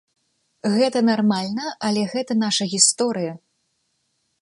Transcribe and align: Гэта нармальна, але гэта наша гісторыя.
Гэта 0.75 0.99
нармальна, 1.09 1.65
але 1.89 2.01
гэта 2.15 2.39
наша 2.47 2.71
гісторыя. 2.75 3.33